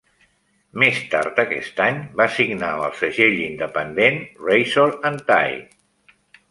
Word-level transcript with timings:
Més 0.83 1.01
tard 1.11 1.41
aquest 1.43 1.83
any, 1.85 2.01
va 2.21 2.27
signar 2.39 2.71
amb 2.71 2.89
el 2.89 2.97
segell 3.05 3.39
independent 3.45 4.21
Razor 4.49 5.01
and 5.13 5.27
Tie. 5.33 5.65